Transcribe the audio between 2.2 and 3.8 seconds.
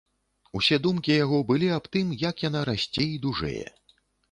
як яна расце і дужэе.